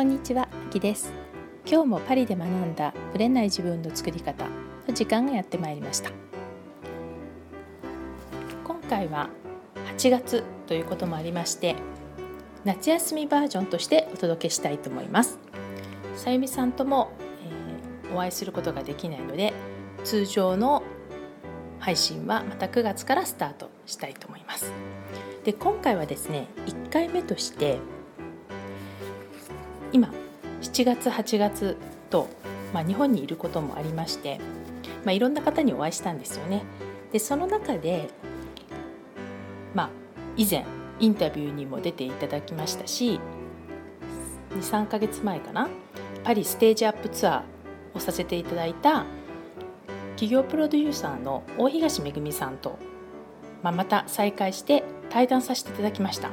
[0.00, 1.12] こんにちは、あきです。
[1.66, 4.46] 今日もパリで学んだブレない自分の作り方
[4.88, 6.10] の時間がやってまいりました。
[8.64, 9.28] 今回は
[9.98, 11.76] 8月ということもありまして
[12.64, 15.38] 夏休みバージョンとしてお届けしたいと思います。
[16.16, 17.12] さゆみさんとも、
[18.06, 19.52] えー、お会いすることができないので
[20.04, 20.82] 通常の
[21.78, 24.72] 配信はまた9月からスタートしたいと思います。
[25.44, 27.80] で今回はですね1回目として
[29.92, 30.12] 今
[30.60, 31.76] 7月8月
[32.10, 32.28] と、
[32.72, 34.38] まあ、日本にいることもありまして、
[35.04, 36.62] まあ、いろんな方にお会いしたんですよね。
[37.12, 38.08] でその中で、
[39.74, 39.90] まあ、
[40.36, 40.64] 以前
[41.00, 43.18] インタビューにも出ていただきましたし
[44.50, 45.68] 23ヶ月前かな
[46.22, 49.04] パリステージアップツアーをさせていただいた
[50.10, 52.78] 企業プロデューサーの大東めぐみさんと、
[53.62, 56.30] まあ、また再会して対談させていただきました。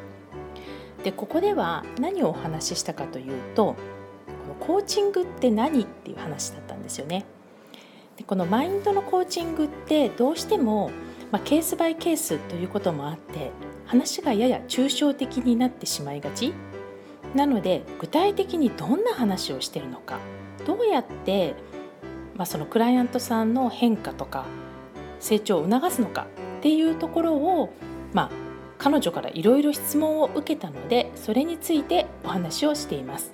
[1.07, 3.77] でここでは何をお話ししたかというと
[4.43, 7.23] このコーチングって何っていう話だったんですよね。
[8.17, 10.91] でこのマインドのコーチングってどうしても、
[11.31, 13.51] まあ、ケースバイケースということもあって
[13.85, 16.53] 話がやや抽象的になってしまいがち
[17.33, 20.19] なので具体的にどんな話をしてるのか
[20.65, 21.55] どうやって、
[22.35, 24.43] まあ、そのクライアントさんの変化とか
[25.21, 27.69] 成長を促すのかっていうところを、
[28.11, 28.46] まあ、
[28.77, 33.33] 彼女からいろいろ質問を受けたのでそれについてお話をしています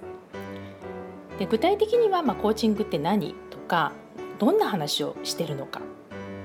[1.40, 3.92] で具体的には、まあ、コーチングって何とか
[4.40, 5.82] どんな話をしてるのか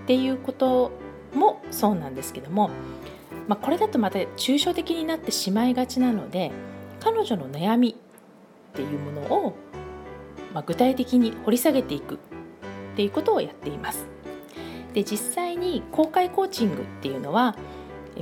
[0.05, 0.92] っていうこと
[1.34, 2.70] もそうなんですけども、
[3.46, 6.50] まあ、これだとまた抽象的になってしまいがちなので
[7.00, 9.55] 彼女の悩みっていうものを、
[10.55, 12.18] まあ、具体的に掘り下げていくっ
[12.96, 14.06] ていうことをやっています。
[14.94, 17.55] で実際に公開コーチングっていうのは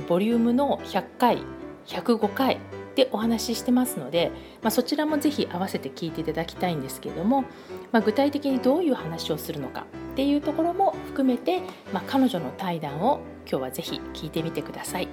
[0.03, 1.43] ボリュームの100回
[1.87, 2.59] 105回
[2.95, 4.31] でお話ししてますので、
[4.61, 7.43] まあ、そちらもぜひ合わせて聞いていただきたいんですけれども、
[7.91, 11.61] まあ、具体的にどういう話をするのかっていうところも含めて、
[11.93, 15.07] まあ、彼女の対談を今日はぜひ聞いてみてください。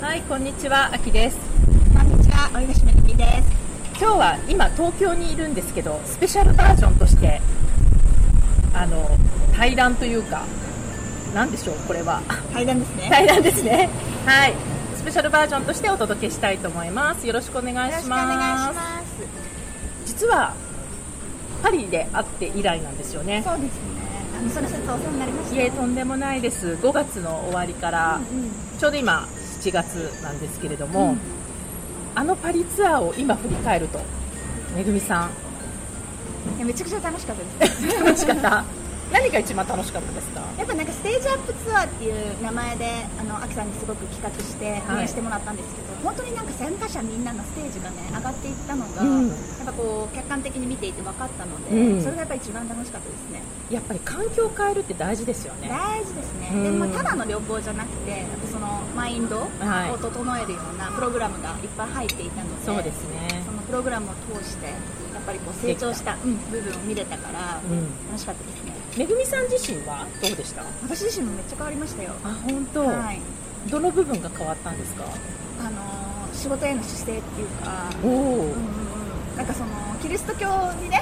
[0.00, 1.38] はい、こんにちは、あきです。
[1.94, 4.00] こんにちは、おいしめきです。
[4.00, 7.42] 今日は今東京にいるんですけど、スペシャルバージョンとして
[8.72, 9.10] あの
[9.54, 10.46] 対談というか
[11.34, 12.20] 何でしょうこれは。
[12.52, 13.08] 対談ですね。
[13.10, 13.88] 対談ですね。
[14.26, 14.54] はい。
[14.96, 17.26] スペシャルバージョンとしてお届けしたいと思います。
[17.26, 19.12] よろしくお願いします。
[20.06, 20.54] 実は
[21.62, 23.42] パリで会って以来なんですよね。
[23.46, 23.80] そうですね。
[24.38, 25.56] あのその説お世話になりました。
[25.56, 26.78] いえとんでもないです。
[26.82, 29.26] 5月の終わりから、うんうん、ちょうど今
[29.60, 31.18] 7月なんですけれども、うん、
[32.14, 34.00] あのパリツアーを今振り返ると
[34.74, 35.30] めぐみさん。
[36.64, 37.96] めちゃくちゃ楽しかったです。
[38.04, 38.64] 楽しかった？
[39.12, 40.40] 何が一番楽しかったですか？
[40.56, 42.86] やっぱなんかステージアップツアーっていう名前で
[43.18, 53.42] あのアキさんにすごく企画して運営してもらったんですけど、はい、本当になんか参加者みんなのステージがね上がっていったのが、うん、やっぱこう客観的に見ていて分かったので、うん、それがやっぱり一番楽しかったですね。
[53.70, 55.68] やっぱり環境を変えるって大事ですよね。
[55.68, 59.48] 大事ですね、うん、でもただの旅行じゃなくてそのマインドを
[59.98, 63.42] 整えるようなプログラムがいっぱい入っていたので、そうですね。
[63.46, 64.72] そのプログラムを通してや
[65.20, 67.60] っぱりこう成長した、うん、部分を見れたから、
[68.08, 70.62] 楽しかったですねめぐみさん自身はどうでした？
[70.82, 72.12] 私自身もめっちゃ変わりましたよ。
[72.22, 73.18] あ本当、はい、
[73.70, 75.04] どの部分が変わったんですか？
[75.58, 77.90] あの仕事への姿勢っていうか。
[78.04, 78.10] おお、
[78.44, 79.70] うん、なんかその
[80.02, 80.46] キリスト教
[80.82, 81.00] にね。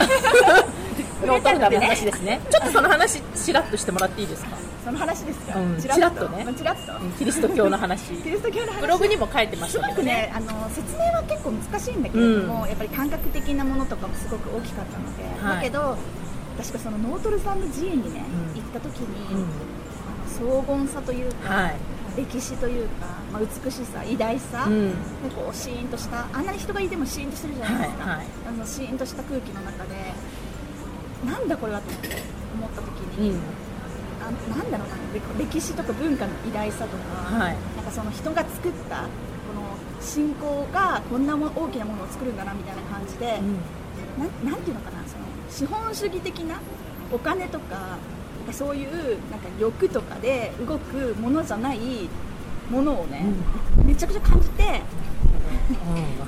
[1.26, 2.40] ローカルな話ですね。
[2.48, 4.50] ちょっとその話ちらっとしてもらっていいですか？
[4.84, 6.28] その話ですか、うん、ちらっと。
[6.28, 6.46] ね。
[6.56, 6.92] ちらっと。
[7.18, 8.14] キリスト教の話。
[8.22, 8.80] キリスト教の話。
[8.80, 15.96] ブログにも書いてましたけどねねあの説明は結構難しいんだけれども、うん、やっぱり感覚的なものとかもすごく大きかったので、はい、だけど
[16.58, 18.22] 確かそのノートルダム寺院にね、
[18.54, 19.46] 行った時に、
[20.26, 21.76] 荘厳さというか、はい、
[22.16, 29.94] 歴史というか、まあ、美しさ偉大さ、うん、でこうシーンとしたあんなに人がいてもシーンとしてるじゃないですか、はいはい、あのシーンとした空気の中で
[31.24, 31.90] なんだこれはと
[32.54, 32.88] 思った時
[33.18, 33.40] に、うん、
[34.20, 34.96] あなんだろうな
[35.38, 39.06] 歴史とか文化の偉大さとか、はい、なんかその人が作ったこ
[39.54, 45.07] の信仰がこんなも大きなものを作るんだなみたいな感じで、うん、ななんていうのかな
[45.58, 46.60] 資本主義的な
[47.12, 47.98] お金とか
[48.52, 51.80] そういうなんか欲とかで動くものじゃない
[52.70, 53.24] ものをね、
[53.76, 54.80] うん、めちゃくちゃ感じて、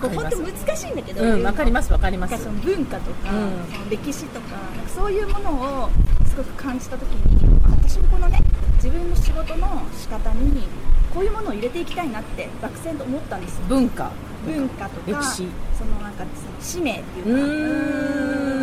[0.03, 2.43] うん、 本当難しいんだけど、うん、分かります分かります。
[2.43, 5.51] その文化とか、その歴史とかなんかそういうもの
[5.85, 5.91] を
[6.27, 8.43] すごく感じた時に私もこのね
[8.83, 10.67] 自分の仕事の仕方に
[11.15, 13.63] こういうものを入れていきたいなって漠然と思ったんですよ。
[13.69, 14.11] 文化。
[14.45, 15.47] 文化とか歴史。
[15.79, 16.25] そのなんか
[16.61, 18.60] 使命っていうか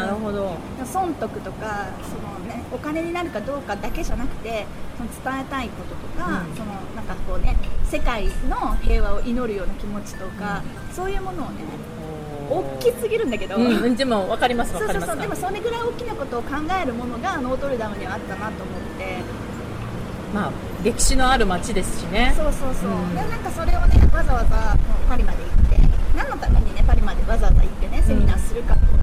[0.00, 0.56] なるほど。
[0.84, 4.66] 損得とかその、ね、お金になるかどうかだけじゃなくて
[4.96, 11.64] その伝えたいこととか、うん、そのなんかこうね世界の平和を祈るような気持ちとか、うん、そういうものをね
[12.50, 15.28] 大きすぎるんだけど、うん、でも分かります分かりますそうそうそう。
[15.28, 16.50] でもそれぐらい大きなことを考
[16.82, 19.50] えるものがノートルダムにはあったなと思って。
[20.34, 20.52] まあ
[20.84, 22.32] 歴史のある街ですしね。
[22.36, 24.76] そうそうそう、うん、でなんかそれをねわざわざ
[25.08, 25.76] パリまで行って
[26.16, 28.99] 何のためにねパリまでわざわざ行ってねセミナーするかってなったら、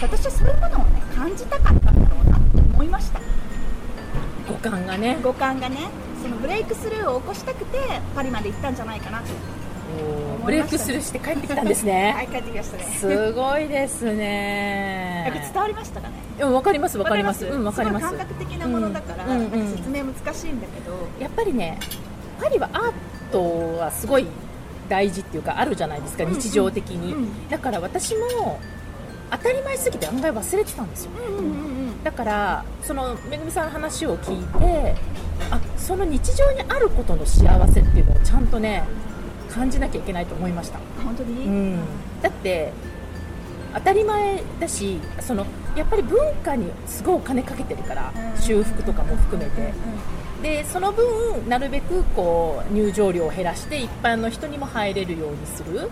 [0.00, 3.20] 私はそういうものをね感じたかったんだろうなって思いました。
[4.48, 5.18] 五感がね。
[5.22, 5.78] 五感がね
[6.22, 7.78] そのブレイクスルーを起こしたくて
[8.14, 9.26] パリまで行ったんじゃないかなと。
[10.44, 12.12] ブレイクスルーして帰ってきたんですね。
[12.16, 12.84] はい帰ってきましたね。
[12.98, 15.32] すごいですね。
[15.52, 16.14] 伝わりましたかね？
[16.36, 17.46] でも分かります分かります。
[17.46, 18.06] うん分かります。
[18.06, 20.96] 感覚的なものだから、説明難しいんだけど。
[21.20, 21.78] やっぱりね
[22.42, 22.92] パリはアー
[23.30, 24.26] トはすごい
[24.88, 28.58] 大事っていうかあるじゃないですか、日常的に、だから私も
[29.30, 31.46] 当たり前すぎて案外忘れてたんですよ、うんうんう
[31.90, 34.94] ん、だからそのめぐみさんの話を聞いて
[35.50, 38.84] あその日常にあることの幸せっていうのをちゃんとね
[39.50, 40.78] 感じなきゃいけないと思いました。
[41.04, 41.78] 本当に、うん、
[42.22, 42.72] だって
[43.74, 45.44] 当たり前だしその
[45.76, 49.70] やっぱり文化にすごいお金かけてるから、うん、修復とかも含めて、うんう
[50.40, 55.90] ん、でその分なるべくこう入場料を減らして一般の人にも入れるようにする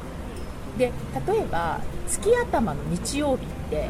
[0.78, 0.90] で
[1.26, 3.88] 例えば月頭の日曜日って、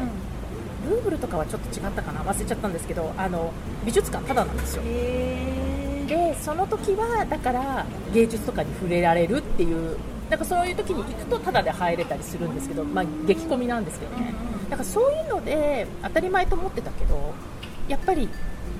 [0.85, 2.21] うん、ルーブルとかはちょっと違ったかな？
[2.21, 3.51] 忘れちゃったんですけどあの
[3.85, 4.83] 美術館ただなんですよ。
[4.83, 9.97] でその時はだから芸術とかに触れられるっていう
[10.29, 14.33] なんかそういう時に行くとタダで入れたりするんですけど、まあ、激混みなんですけどね。
[14.69, 17.33] だからそういうので当たり前と思ってたけど
[17.87, 18.27] やっぱり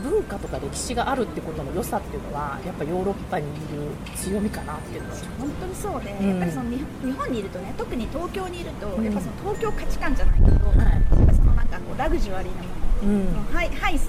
[0.03, 5.15] 文化とか歴史があるってことの良さっていうのはやっぱヨーロッパにいる強みかなっていうのは。
[5.39, 12.69] 本当にそうで、うん、やっぱりその日本にいるとね特に東京にいると、うん、やっぱその東京価値観じゃないけど、はい、やっぱそのなんかこうラグジュアリーなも
[13.13, 13.99] の、うん、ハイハイ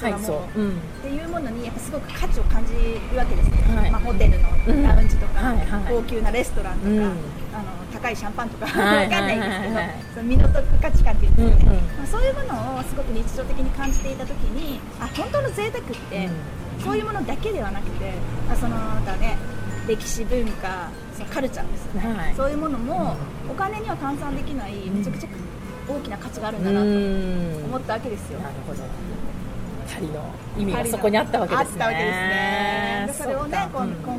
[0.00, 5.58] 空も、うん、っていうものにやっぱすごく価値を感じるわけですね、はい、まあ、ホテルのラウンジとか、うん。
[5.58, 9.74] はいはい、高級なレストランとか、うん、あの高いシャンパンとか、はい、わかんないですけど、
[10.14, 16.28] その身の得価値観っていうんですかね、うんうん、まあ、そういうものをすごく日常的に感じていた時にあ本当の贅沢って、
[16.82, 18.12] そういうものだけではなくて、
[18.48, 19.36] まあ、そのだね
[19.86, 23.16] 歴史文化そのカルチャーですよね、はい、そういうものも
[23.50, 25.28] お金には換算できないめちゃくちゃ
[25.88, 26.86] 大きな価値があるんだなと
[27.66, 28.38] 思ったわけですよ。
[28.40, 28.82] なるほど。
[29.92, 30.24] パリの
[30.56, 33.10] 意味がそこにあったわけですね。
[33.12, 33.24] すね。
[33.24, 34.09] それをね、今今後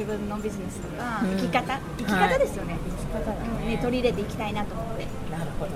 [0.00, 2.74] 自分のビジネスとか、生き方、生き方ですよね。
[3.12, 3.32] 生き方
[3.66, 5.04] ね、取り入れていきたいなと思って。
[5.30, 5.72] なるほど。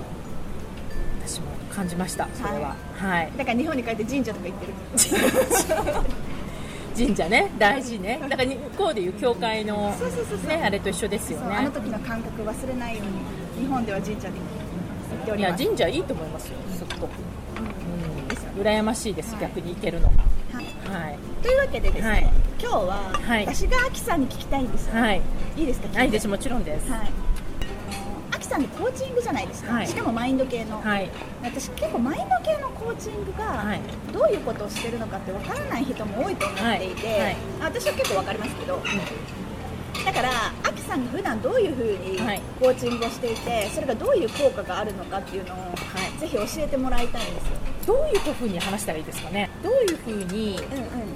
[1.23, 2.27] 私も感じました。
[2.33, 2.75] それは。
[2.95, 3.31] はい。
[3.37, 4.73] だから日本に帰って神社とか行ってる。
[6.97, 7.29] 神社。
[7.29, 7.51] ね。
[7.59, 8.19] 大事ね。
[8.27, 9.93] だから向こうでいう教会の
[10.47, 11.57] ねあれと一緒ですよね。
[11.57, 14.33] あの時の感覚忘れないように日本では神社で行
[15.21, 15.61] っております。
[15.61, 16.57] いや神社いいと思いますよ。
[16.73, 17.11] すっごく
[18.59, 20.15] 羨ましいです、はい、逆に行けるのが。
[20.53, 23.11] はい、はい、というわけでですね、はい、今日は、
[23.45, 25.21] 私がアキさんに聞きたいんですよ、はい、
[25.57, 26.03] いいですか？
[26.03, 26.27] いいです。
[26.27, 27.11] もちろんです、はい、
[28.31, 31.09] アキさんってコーチングじゃないですか、はい、しかもマインド系の、はい、
[31.43, 33.65] 私結構マインド系のコーチングが
[34.13, 38.81] どういうことをしてるのかってわからない人も多いと思っていて、私は結構わかりますけど、
[40.05, 40.29] だから
[40.63, 42.17] アキさんが普段どういうふうに
[42.59, 45.65] コーチングをしていて、それがどういう効果があるのかっていうのを、は
[46.15, 49.49] い、ぜひ教えてもらいたいんですよどういうふうに話したらいいですかね？
[49.63, 50.59] どういうふうに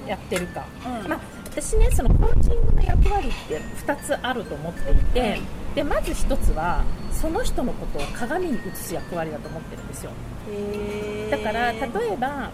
[0.06, 1.00] やってるか、うん。
[1.00, 10.12] うん、まあ、私ねそのコーチングの役割って2つあると思っていて、うん、でまず1つはその人のことを鏡に映す役割だと思ってるんですよ。
[11.30, 11.78] だから例
[12.12, 12.50] えば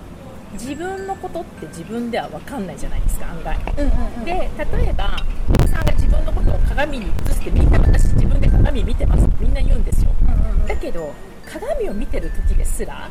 [0.53, 5.17] 自分のことって自分では分かんないじゃないですか案外、うんうんうん、で例えば
[5.63, 11.13] おさんが自分のことを鏡に映してみんな私自分で鏡見てますってみんな言うんですよ、うんうん、だけど
[11.45, 13.11] 鏡を見てる時ですら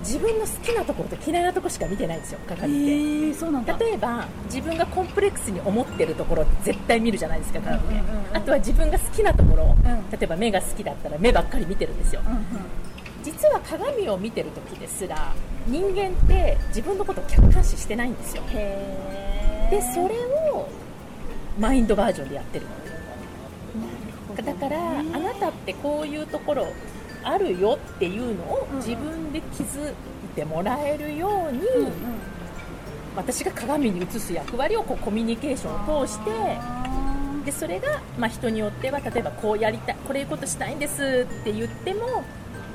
[0.00, 12.44] 自分の好きなところと嫌いなところしか見てないんですよ鏡って、えー、そうなん例えば自分がコンプレックスに思ってるところ絶対見るじゃないですか鏡で、うんうんうん、あとは自分が好きなところ、うん、例えば目が好きだったら目ばっかり見てるんですよ、うんうん、
[13.22, 15.34] 実は鏡を見てる時ですら
[15.66, 18.42] 人間って自分のことを客観視してないんですよ。
[19.70, 20.16] でそれ
[20.52, 20.68] を
[21.58, 22.66] マインドバージョンでやってる
[24.36, 26.66] だからあなたってこういうところ
[27.22, 29.94] あるよっていうのを自分で気づい
[30.34, 31.92] てもらえるように、うんうん、
[33.16, 36.30] 私が鏡に映す役割をこうコミュニケーションを通して
[37.44, 42.24] でそれが、まあ、人によっては例えばこうやりたいこれいうことしたいんですって言っても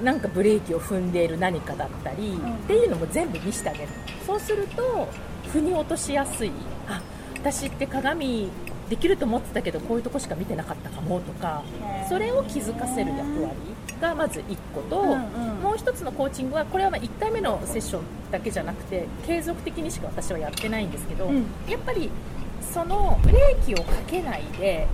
[0.04, 3.88] なんかブレーキを踏んでいる何かだったり、うん、っていうのも全部見せてあげる。
[4.26, 5.08] そうすると
[5.54, 6.52] 腑に落としやすい。
[6.88, 7.02] あ
[7.40, 8.50] 私って鏡
[8.90, 11.64] できると思ってたけどこういうとこしか見てなかったかもとか
[12.08, 13.56] それを気づかせる役割
[14.02, 21.46] がまず1個と、うんうんもう1つのコーチングはこれはまあ1回目のセッションだけじゃなくて継続的にしか私はやってないんですけど、うん。
[21.68, 22.12] やっぱり
[22.62, 24.88] そのブレーキをかけないで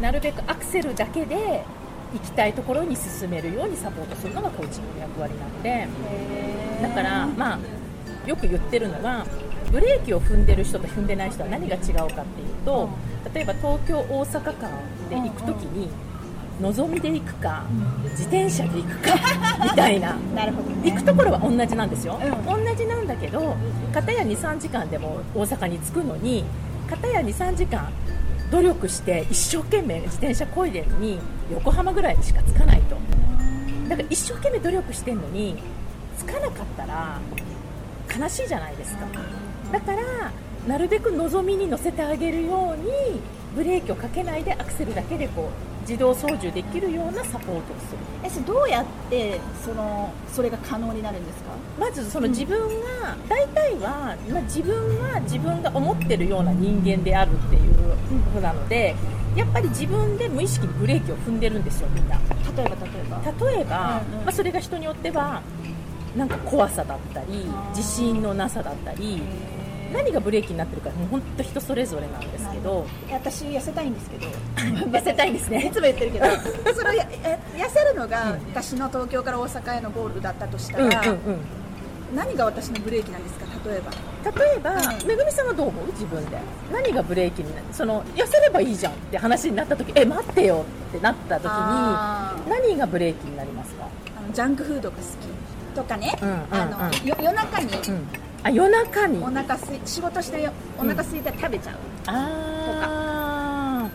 [0.00, 1.62] なるべくアクセルだけで
[2.12, 5.86] 行きたいところに進めるようにサポートするのがコーチングの役割なので。
[6.82, 7.58] だからまあ
[8.28, 9.26] よく言ってるのは
[9.72, 12.24] ブレーキを踏んでる人と踏んでない人は何が違うかっていう
[12.64, 12.88] と、
[13.34, 14.70] 例えば東京大阪間
[15.10, 15.92] で行くときに、の
[16.72, 17.64] ぞみで行くか、
[18.10, 19.14] 自転車で行くか
[19.64, 20.16] みたいな。
[20.34, 20.90] なるほどね。
[20.90, 22.64] 行くところは同じなんですよ、うん。
[22.64, 23.56] 同じなんだけど
[23.92, 26.44] 片や23時間でも大阪に着くのに
[26.90, 27.88] 片や23時間
[28.50, 31.18] 努力して一生懸命自転車こいでるのに
[31.52, 32.96] 横浜ぐらいにしか着かないと。
[33.88, 35.56] だから一生懸命努力してるのに
[36.18, 37.18] 着かなかったら
[38.18, 39.06] 悲しいじゃないですか。
[39.72, 39.98] だから
[40.66, 43.20] なるべく望みに乗せてあげるように
[43.54, 47.98] ブレーキをかけないでアクセルだけでこう自動操縦できるようなサポートをする。
[48.22, 51.50] えそれどうやってそのそれが可能になるんですか？
[51.80, 57.74] まずその自分が、大体は、まあ、自分は自分が思ってるような人間であるっていう
[58.26, 58.94] ことなので
[59.34, 62.16] やっぱり自分で無意識にブレーキを踏んでるんですよみんな。
[62.56, 63.46] 例えば例えば？
[63.46, 64.24] 例えば、うんうん。
[64.24, 65.40] まあ、それが人によっては
[66.16, 69.22] なんか怖さだったり自信のなさだったり
[69.92, 72.86] 何がブレーキになってるかもう本当人それぞれなんですけど。
[73.10, 74.26] 私痩せたいんですけど。
[74.90, 76.26] 痩せたいんです いねつも言ってるけど。
[76.74, 76.98] それ
[77.56, 78.38] 痩せるのが、うん。
[78.50, 81.18] 私の東京から大阪へのゴールだったとしたうんうんら、うん。
[82.14, 83.46] 何が私のブレーキなんですか？
[83.68, 83.90] 例えば。
[84.42, 85.06] 例えば、うん。
[85.06, 85.86] めぐみさんはどう思う？
[85.92, 86.38] 自分で。
[86.72, 87.66] 何がブレーキになる？
[87.72, 93.86] その痩せればいいじゃんって話になった時え待ってよってなった時に何がブレーキになりますか、
[94.18, 96.42] あのジャンクフードが好きとかね、うんうんうん。
[96.50, 98.08] あのよ夜中にうん、
[98.42, 99.22] あ夜中に？
[99.22, 100.52] お腹すい仕事してよ。
[100.78, 101.76] お腹空いたら食べちゃう、
[102.06, 103.88] あ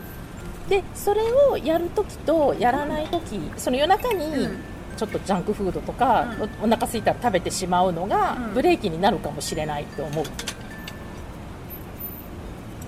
[0.66, 0.70] ー。
[0.70, 4.58] でそれをやるときとやらないときその夜中にうん。
[4.96, 8.54] ちょっとジャンクフードとか、おお腹空いたら食べてしまうのがうん。
[8.54, 10.24] ブレーキになるかもしれないと思う、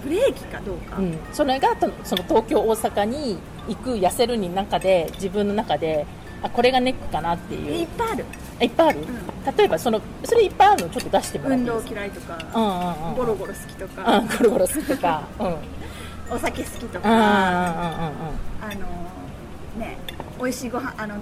[0.04, 6.06] ブレーキかどうか、うん、それがとその東京大阪に行く痩せるに中で自分の中で
[6.42, 8.24] あこれがネックかなっていいうっぱいある。
[8.60, 9.00] あいっぱいある、
[9.58, 11.60] 例えばそのそれいっぱいあるのちょっと出してもらって。
[11.60, 13.14] 運動嫌いとか、うんうんうん。
[13.16, 15.22] ゴロゴロ好きとか、うんゴロゴロするとか。
[15.38, 15.46] うん。
[15.46, 15.58] うんうん
[16.28, 19.96] お酒好きとか、うんうんあのね
[20.40, 21.14] 美味しいご飯あの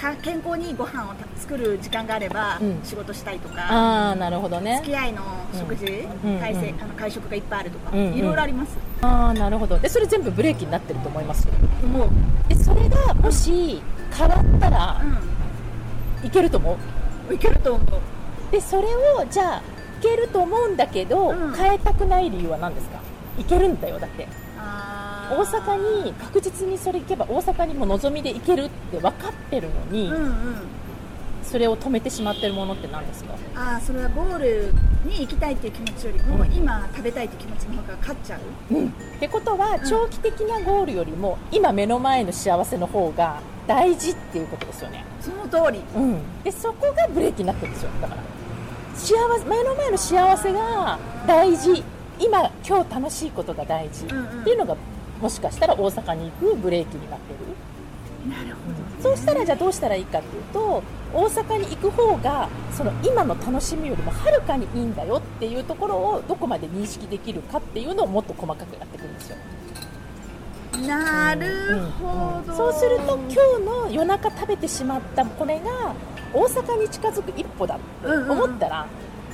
[0.00, 2.80] か健康にいいご飯をた作る時間があれば、うん。
[2.82, 4.76] 仕事したいとか、ああなるほどね。
[4.76, 5.20] 付き合いの
[5.52, 5.84] 食事、
[6.24, 6.38] うん。
[6.40, 8.14] 会せうんあの会食がいっぱいあるとか、うんうん。
[8.14, 8.78] いろいろあります。
[9.02, 9.78] ああなるほど。
[9.78, 11.46] でそれ全部ブレーキになってると思います？
[11.92, 12.08] もう、
[12.48, 15.02] でそれがもし変わったら
[16.24, 16.76] いけると思う？
[17.28, 18.00] うん、いけると思う。
[18.52, 19.62] でそれをじゃあい
[20.02, 21.54] けると思うんだけど、うん。
[21.54, 23.00] 変えたくない理由は何ですか？
[23.38, 24.26] いけるんだよだって。
[24.58, 30.32] 大阪に確実にそれ行けば大阪にも望みで行けるって分かってるのに、うんうん。
[31.44, 33.34] それを止めてしまってるものって何ですか？
[33.54, 34.74] ああそれはゴール
[35.04, 38.74] に行きたいっていう気持ちよりも、うん今食べたいっていう気持ちの方が勝っちゃう。
[38.74, 38.90] うん、っ
[39.20, 43.40] てことはん長期的なゴールよりも今目の前の幸せの方が
[43.70, 45.80] 大事っていうことですよね、その通り。
[45.94, 47.90] うん、でそこがブレーキになってるんですよ。
[48.02, 48.22] だから
[48.96, 51.84] 幸せ目の前の幸せが大事。
[52.18, 54.06] 今今日楽しいことが大事。
[54.06, 54.40] うんうん。
[54.40, 54.76] っていうのが
[55.22, 57.38] もしかしたら大阪に行くブレーキになってる。
[58.28, 58.60] なるほ
[59.02, 60.82] そうしたらじゃあどうしたらいいかっていうと
[61.14, 69.36] 大阪に行く方がその今の楽しみよりもはるかにいいんだよっていうところをどこまで認識できるかっていうのをもっと細かくやっていくんですよ。
[69.68, 69.69] ど。
[70.86, 72.54] なるほど。
[72.54, 75.94] そうすると今日の夜中食べてしまったこれが
[76.32, 78.86] 大阪に近づく一歩だって思ったら、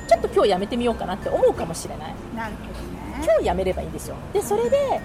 [0.09, 2.14] ちょっと今日やめてみようかなって思うかもしれない。
[2.35, 3.25] なるほどね。
[3.25, 4.16] 今日やめればいいんですよ。
[4.33, 5.00] でそれで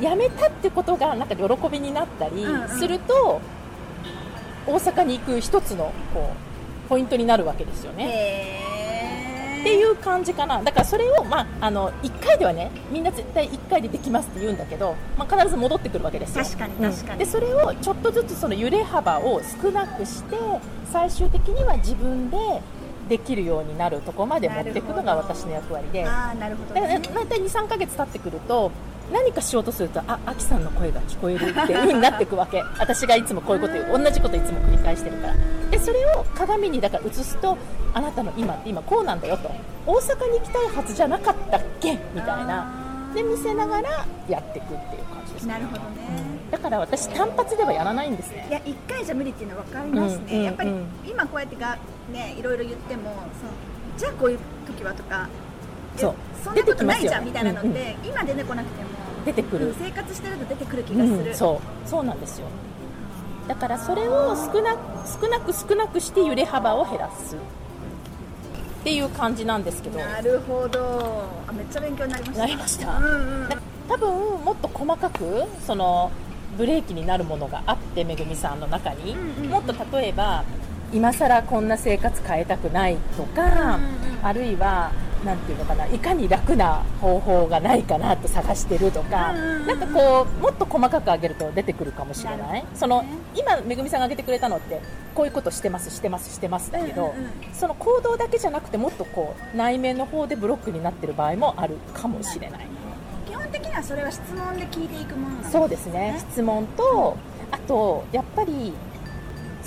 [0.00, 2.68] やめたってことがなんか喜びになったりうんうん。
[2.68, 3.40] すると、
[4.66, 6.32] 大阪に行く一つのこ
[6.86, 8.60] うポイントになるわけですよね
[9.66, 10.62] っていう感じかな。
[10.62, 16.44] だからそれを、まあ、あの1回ではねみんな絶対1回でできますって言うんだけど、まあ、必ず戻ってくるわけですよ。
[16.44, 16.90] 確かにうん。
[16.92, 17.18] 確かに。
[17.18, 20.36] でそれをちょっとずつその揺れ幅を少なくして
[20.92, 22.36] 最終的には自分で
[23.08, 26.06] できるようになるところまで持っていくのが私の役割で。
[26.06, 27.08] ああなるほどだからね。
[27.12, 28.70] 大体23ヶ月経ってくると
[29.12, 32.62] 何かしようとするとあアキさんの声が聞こえるっていう風になっていくわけ。
[32.78, 34.02] 私がいつもこういうこと言う。
[34.02, 35.34] 同じこといつも繰り返してるから。
[35.70, 37.56] でそれを鏡にだから映すと
[37.94, 39.50] あなたの今って今こうなんだよと。
[39.86, 42.66] 大阪に行きたいはずじゃなかったっけみたいな。
[43.14, 45.52] で見せながらやっていくっていう感じですね。
[45.54, 46.36] なるほどね。
[46.50, 48.46] だから私単発ではやらないんですね。
[48.50, 51.78] いや一回じゃ無理っていうのは分かりますね、うんうんやっぱりうん今こうやってが、
[52.12, 53.10] ね、いろいろ言っても
[53.40, 53.50] そう
[53.96, 55.28] じゃあこういう時はとか
[55.96, 56.14] そう。
[56.34, 57.62] えそんなことないじゃん出てきますよ。
[57.62, 58.08] みたいなのって、うん。
[58.08, 58.88] 今出てこなくても
[59.26, 61.88] 出てくるうん生活してると出てくる気がする、うんそう。
[61.88, 62.46] そうなんですよ。
[63.48, 64.76] だからそれを少な
[65.20, 67.36] 少なく少なくして揺れ幅を減らす。
[67.36, 67.38] っ
[68.84, 69.98] ていう感じなんですけど。
[69.98, 71.24] なるほど。
[71.48, 72.38] あめっちゃ勉強になりました。
[72.38, 72.98] なりました。
[72.98, 73.48] うんうん。
[73.88, 76.10] 多分もっと細かくその
[76.56, 79.50] ブレーキになるものがあってめぐみさんの中に、うんうん。
[79.50, 80.44] もっと例えば
[80.92, 84.90] 今更こんな生活変えたくないとか、うんうんあるいは
[85.24, 92.52] なんていうのかないかに楽な方法がないかなと探してるとか、うんうんうんなんかこうもっと細かく上げると出てくるかもしれない。
[92.54, 92.64] ね。
[92.74, 94.80] その今めぐみさんが挙げてくれたのって
[95.14, 97.14] こういうことしてますしてますしてますだけど、
[97.52, 102.66] その行動だけじゃなくてもっとこう内面の方でブロックになってる場合もあるかもしれない。
[103.28, 106.16] 基本的にはそれは質問で聞いていくものなんですそうですね。
[106.32, 107.16] 質問と
[107.50, 108.72] あとやっぱり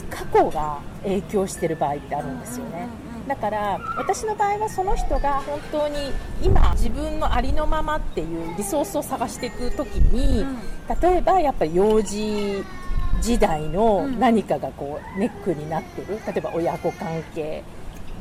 [0.10, 2.88] 過去が影響してる場合ってあるんですよね、
[3.28, 6.12] だから私の場合はその人が本当に
[6.42, 10.58] 今自分のありのままっていうリソースを探していく時に、うん。
[11.01, 12.63] 例えばやっぱり幼児
[13.22, 14.20] 時代のうん。
[14.20, 16.20] 何かがこうネックになってる。
[16.25, 17.63] 例えば親子関係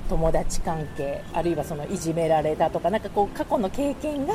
[0.08, 4.34] 友達関係あるいはそのいじめられたとかなんかこう過去の経験が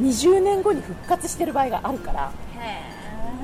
[0.00, 2.93] 20年後に復活してる場合があるからへ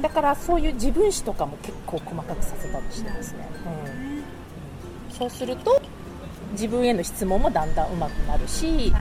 [0.00, 3.49] だからそういう自分史とかも結構細かくさせたりしてますね、
[5.11, 5.80] うん、そうすると
[6.52, 8.92] 自分への質問もだんだん上手くなるし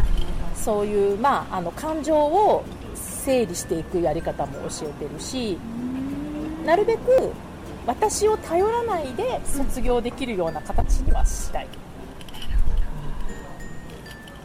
[0.56, 2.63] そういう、まあ、あの感情を
[2.96, 5.58] 整理していくやり方も教えてるし
[6.65, 7.32] なるべく
[7.86, 11.68] 私を頼らないで卒業できるような形にはしたい、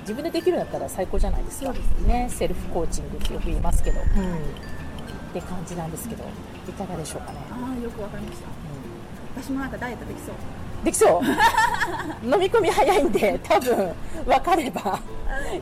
[0.00, 1.66] 自分でできるんだったら最高じゃないですか。
[1.66, 4.06] そうですねセルフコーチングってよく言いますけど、うん、
[5.38, 6.22] って感じなんですけど
[6.68, 8.46] いかがでしょうかね、ああよくわかりました。
[9.42, 10.34] 私もなんかダイエットできそう。
[10.84, 11.24] できそう？
[12.34, 13.92] 飲み込み早いんで多分
[14.26, 15.00] 分かれば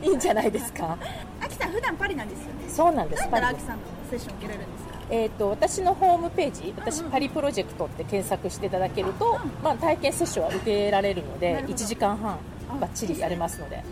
[0.01, 0.95] いいんじゃないですか？
[1.41, 2.51] あきさん普段パリなんですよね。
[2.69, 3.27] そうなんです。
[3.29, 4.93] パリあきさんのセッション受けれるんですか？
[5.09, 11.73] えー、と私のホームページ私パリプロジェクトって検索していただけると、まあ、体験セッションは受けられるのなでるほど。
[11.73, 12.37] 1時間半
[12.71, 13.83] あばっちりやれますので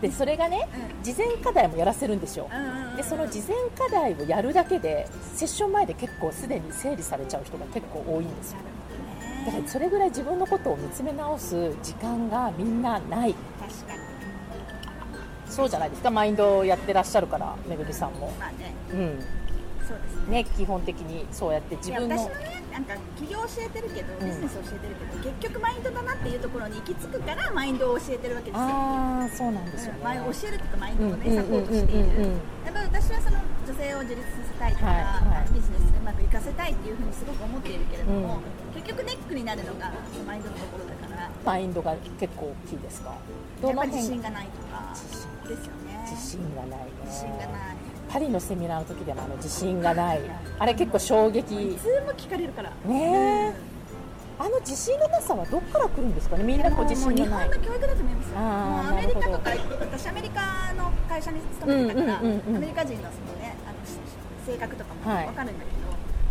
[0.00, 0.68] でそれがね
[1.02, 2.48] う事前課題もやらせるんですよ
[2.96, 8.58] でその事前課題をやるだけでセッション前で結構すでに整理されちゃう人が結構多いんですよ。
[9.46, 13.34] だからそれぐらい自分のことを見つめ直す時間がみんなない。
[13.58, 14.00] 確かに。
[15.46, 16.10] そうじゃないですか。
[16.10, 18.32] マインドをやってらっしゃるからめぐみさんも。
[18.38, 18.74] まあね。
[18.92, 19.39] うん
[20.28, 20.42] ね。
[20.42, 24.26] ね基本的にそうやって自分の私もねなんか起業教えてるけどうん。
[24.26, 28.66] ビジネス教えてるけど、結局マインドだなっていうところに行き着くからマインドを教えてるわけですよ。
[28.66, 29.98] ああそうなんですよね。
[29.98, 35.54] うんまあ教えるっていうかマインドをね、うんサポートしている、うんうんうんうんやっぱり私はその女性を自立させたいとか、はいはい。
[35.54, 38.82] ビジネスうまくいかせたいっていうふうにすごく思っているけれども、うん。
[38.82, 39.90] 結局ネックになるのが
[40.26, 41.30] マインドのところだから。
[41.44, 43.16] マインドが結構大きいですか？
[43.62, 44.92] どやっぱ自信がないとか
[45.48, 46.04] ですよね。
[46.06, 46.92] 自信がないね。
[47.04, 47.79] 自信がない
[48.10, 50.20] パリのセミナーの時でもあの自信がない。
[50.58, 52.70] あれ結構衝い撃つも聞かれるから。
[52.84, 53.70] ねえ。
[54.38, 56.42] あの自信のなさはどっから来るんですかね？
[56.42, 57.48] みんなこう自信がない。
[57.48, 58.38] 本の教育だと思いますよ。
[58.38, 63.98] アメリカとか私アメリカの会社に勤めてたから、アメリカ人のそのねあのし
[64.44, 65.26] 性格とかもはい。
[65.26, 65.76] わかるんだけど、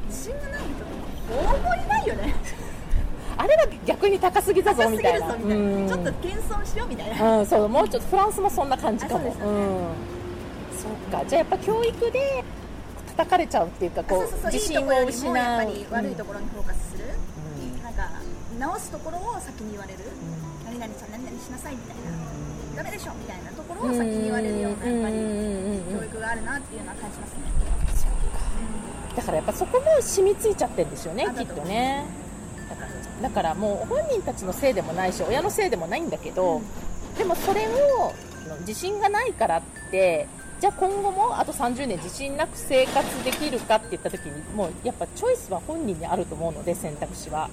[0.07, 0.83] 自信がない人って
[1.29, 2.35] ほぼいないよね。
[3.37, 5.27] あれは逆に高すぎだぞみたいな。
[5.27, 5.65] るぞみたいな。
[5.65, 5.87] うん。
[5.87, 7.37] ちょっと謙遜しようみたいな。
[7.37, 7.69] うん、そう。
[7.69, 9.19] もうちょっとフランスもそんな感じかも。
[9.19, 9.61] あそうですよね。
[9.61, 9.87] ん、
[10.81, 11.25] そっか。
[11.27, 12.43] じゃあやっぱ教育で
[13.17, 17.03] 叩かれちゃうっていうかこそう自信を失うもやっぱり悪いところにフォーカスする。
[17.05, 17.83] うん。
[17.83, 18.09] なんか
[18.57, 19.99] 直すところを先に言われる。
[19.99, 20.79] うん。
[20.79, 22.11] 何々ちゃん何々しなさいみたいな。
[22.11, 22.75] うん。
[22.75, 27.39] ダメでしょみたいなところを先に言われるようなやっぱりうん教育があるなっていうのは感じますね。
[29.17, 32.05] だからやっぱそこも染みついちゃってるんですよねあきっとね。
[32.69, 32.89] だから
[33.21, 36.61] だからもう本人たちのせいでもないし親のせいでもないんだけど、
[37.17, 38.13] でもそれを
[38.61, 39.61] 自信がないからっ
[39.91, 40.27] て
[40.59, 47.49] じゃあ今後もあと30年自信なく生活できるかって言った時にもうやっぱチョイスは本人にあると思うので選択肢は。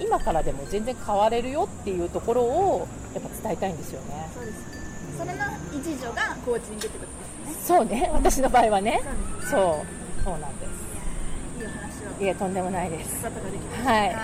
[0.00, 4.28] 今からでも全然変われるよっていうところをやっぱ伝えたいんですよね。
[4.34, 5.18] そうです。
[5.18, 7.06] それの一助がコーチングってこと
[7.46, 7.64] ですね。
[7.64, 8.10] そうね。
[8.12, 9.00] 私の場合はね。
[9.02, 9.50] そうです。
[9.50, 10.70] そうそうなんです。
[11.60, 12.24] いいお話を。
[12.24, 13.24] いやとんでもないです。
[13.24, 13.92] 聞くことができました。
[13.92, 14.10] はい。
[14.10, 14.16] じ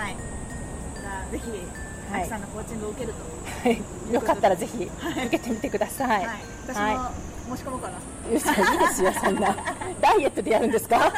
[1.05, 3.69] ゃあぜひ、はいさんのコーチングを受けると。
[3.69, 3.75] は
[4.09, 4.13] い。
[4.13, 6.25] よかったらぜひ受けてみてください。
[6.25, 6.39] はい。
[6.67, 7.11] 私もは
[7.55, 7.97] 申し込もうかな。
[8.29, 8.33] い。
[8.33, 9.55] いいですよ、そんな。
[10.01, 10.97] ダイエットでやるんですか？
[10.99, 11.11] は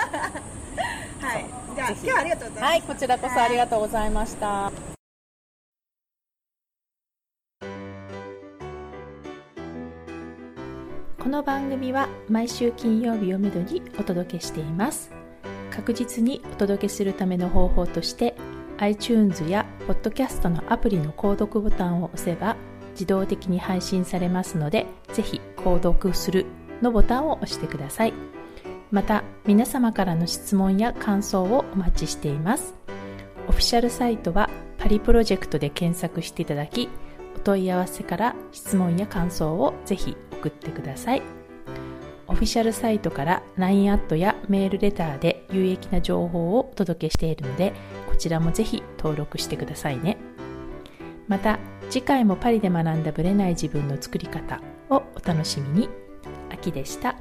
[1.37, 1.45] い。
[1.75, 2.71] じゃあ今日はありがとうございます。
[2.71, 4.71] はい、こちらこそありがとうございました。
[11.19, 15.11] この番組は毎週金曜日をめどにお届けしています
[15.69, 18.35] 確実にお届けするための方法として
[18.79, 22.57] iTunes や Podcast のアプリの購読ボタンを押せば
[22.93, 26.45] 自動的に配信されますのでぜひ購読する
[26.81, 28.13] のボタンを押してください
[28.91, 32.75] また皆様からの質問や感想をお待ちしています
[33.47, 34.49] オフィシャルサイトは
[34.81, 36.89] パリプロジェクトで検索していただき、
[37.35, 41.21] お問い合わせから質問や感想をぜひ送ってください。
[42.27, 47.73] オフィシャルサイトから LINE アットやメールレターで有益な情報をお届けしているので、
[48.09, 50.17] こちらもぜひ登録してくださいね。
[51.27, 51.59] また、
[51.91, 55.89] 次回もパリで学んだブレない自分の作り方をお楽しみに。
[56.51, 57.15] 秋でした。